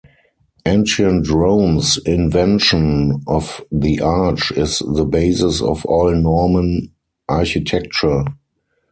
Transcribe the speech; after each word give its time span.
Ancient 0.65 1.29
Rome's 1.29 1.97
invention 2.07 3.21
of 3.27 3.61
the 3.71 4.01
arch 4.01 4.49
is 4.49 4.79
the 4.79 5.05
basis 5.05 5.61
of 5.61 5.85
all 5.85 6.09
Norman 6.15 6.89
architecture. 7.29 8.25